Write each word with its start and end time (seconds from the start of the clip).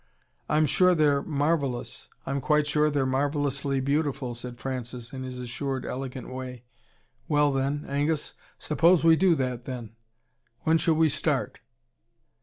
"I'm 0.49 0.65
SURE 0.65 0.95
they're 0.95 1.21
marvellous. 1.21 2.09
I'm 2.25 2.41
quite 2.41 2.65
sure 2.65 2.89
they're 2.89 3.05
marvellously 3.05 3.79
beautiful," 3.81 4.33
said 4.33 4.57
Francis, 4.57 5.13
in 5.13 5.21
his 5.21 5.39
assured, 5.39 5.85
elegant 5.85 6.33
way. 6.33 6.63
"Well, 7.27 7.51
then, 7.51 7.85
Angus 7.87 8.33
suppose 8.57 9.03
we 9.03 9.15
do 9.15 9.35
that, 9.35 9.65
then? 9.65 9.91
When 10.63 10.79
shall 10.79 10.95
we 10.95 11.07
start?" 11.07 11.59